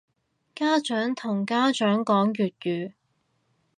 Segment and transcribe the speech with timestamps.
[0.55, 2.93] 家長同家長講粵語